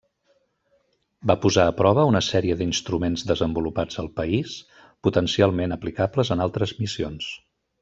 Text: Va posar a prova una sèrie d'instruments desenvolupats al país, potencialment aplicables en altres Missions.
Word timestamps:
Va 1.31 1.35
posar 1.43 1.65
a 1.71 1.75
prova 1.81 2.05
una 2.11 2.21
sèrie 2.27 2.55
d'instruments 2.61 3.25
desenvolupats 3.33 4.01
al 4.05 4.11
país, 4.21 4.57
potencialment 5.09 5.77
aplicables 5.79 6.35
en 6.39 6.43
altres 6.49 6.75
Missions. 6.83 7.33